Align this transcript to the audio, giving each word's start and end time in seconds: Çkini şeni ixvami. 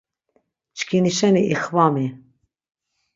Çkini 0.77 1.11
şeni 1.17 1.41
ixvami. 1.53 2.07